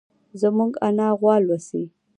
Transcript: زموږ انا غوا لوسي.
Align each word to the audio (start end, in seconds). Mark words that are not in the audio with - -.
زموږ 0.41 0.71
انا 0.87 1.07
غوا 1.19 1.35
لوسي. 1.45 1.83